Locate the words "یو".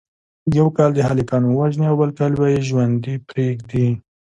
0.57-0.67